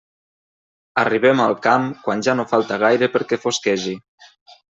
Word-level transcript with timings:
Arribem 1.01 1.43
al 1.43 1.53
camp 1.65 1.85
quan 2.07 2.25
ja 2.29 2.35
no 2.41 2.47
falta 2.53 2.81
gaire 2.85 3.11
perquè 3.19 3.41
fosquegi. 3.45 3.95